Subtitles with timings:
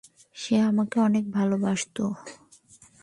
[0.35, 2.03] সে আমাকে অনেক ভালোবাসতো।